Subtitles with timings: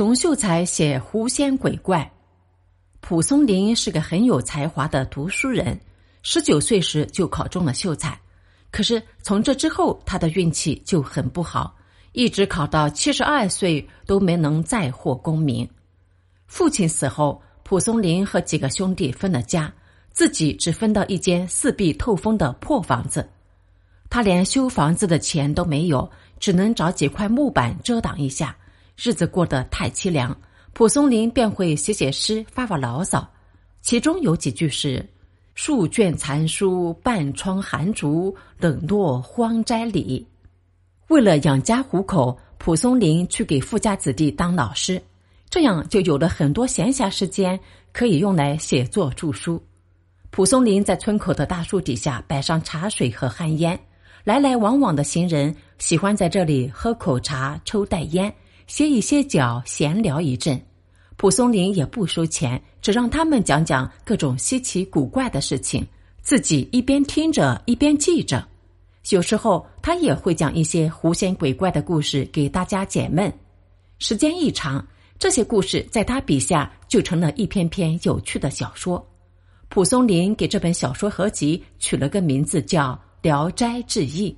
[0.00, 2.10] 穷秀才写狐仙鬼怪。
[3.02, 5.78] 蒲松龄是个很有才华的读书人，
[6.22, 8.18] 十九岁时就考中了秀才。
[8.70, 11.76] 可是从这之后，他的运气就很不好，
[12.12, 15.68] 一直考到七十二岁都没能再获功名。
[16.46, 19.70] 父亲死后，蒲松龄和几个兄弟分了家，
[20.12, 23.28] 自己只分到一间四壁透风的破房子。
[24.08, 28.56] 他连修房子的钱都没有，只能找几块木板遮挡一下，
[29.02, 30.36] 日子过得太凄凉。
[30.74, 33.26] 蒲松龄便会写写诗发发牢骚，
[33.80, 35.04] 其中有几句是
[35.54, 40.26] ：“数卷残书，半窗寒烛，冷落荒斋里。”
[41.08, 45.02] 为了养家糊口，蒲松龄去给富家子弟当老师，
[45.48, 47.58] 这样就有了很多闲暇时间
[47.92, 49.60] 可以用来写作著书。
[50.30, 53.78] 蒲松龄在村口的大树底下摆上茶水和旱烟，
[54.22, 58.32] 来来往往的行人喜欢在这里喝口茶、抽袋烟。
[58.70, 60.58] 歇一歇脚，闲聊一阵，
[61.16, 65.84] 蒲松龄也不收钱，只让他们讲讲各种稀奇古怪的事情，
[66.22, 68.46] 自己一边听着一边记着。
[69.10, 73.30] 有时候他也会讲一些狐仙鬼怪的故事给大家解闷。
[73.98, 74.86] 时间一长，
[75.18, 79.04] 这些故事在他笔下就成了一篇篇有趣的小说。
[79.68, 84.30] 蒲松龄给这本小说合集取了个名字叫《聊斋志异》，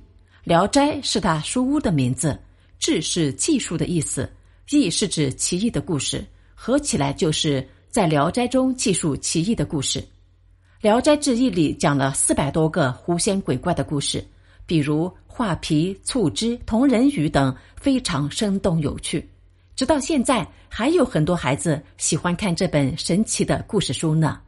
[0.43, 2.35] 聊斋是他书屋的名字。
[2.83, 4.29] 志是技术的意思，
[4.69, 6.21] 意是指奇异的故事，
[6.53, 10.01] 合起来就是在《聊斋》中记述奇异的故事。
[10.81, 14.21] 《聊斋志异》里讲了四百多个狐仙鬼怪的故事，
[14.65, 19.29] 比如画皮、醋汁、同人语等，非常生动有趣。
[19.77, 24.41] 直到现在，还有很多孩子喜欢看这本神奇的故事书呢。